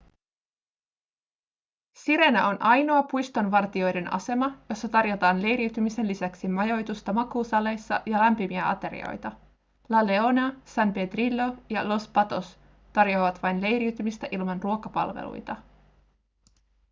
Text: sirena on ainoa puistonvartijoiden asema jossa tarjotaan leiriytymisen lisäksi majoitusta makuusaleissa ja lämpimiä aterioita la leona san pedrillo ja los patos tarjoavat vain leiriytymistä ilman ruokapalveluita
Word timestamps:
sirena 1.93 2.47
on 2.47 2.57
ainoa 2.63 3.03
puistonvartijoiden 3.03 4.13
asema 4.13 4.57
jossa 4.69 4.89
tarjotaan 4.89 5.41
leiriytymisen 5.41 6.07
lisäksi 6.07 6.47
majoitusta 6.47 7.13
makuusaleissa 7.13 8.01
ja 8.05 8.19
lämpimiä 8.19 8.69
aterioita 8.69 9.31
la 9.89 10.07
leona 10.07 10.53
san 10.65 10.93
pedrillo 10.93 11.55
ja 11.69 11.89
los 11.89 12.07
patos 12.07 12.59
tarjoavat 12.93 13.43
vain 13.43 13.61
leiriytymistä 13.61 14.27
ilman 14.31 14.63
ruokapalveluita 14.63 15.55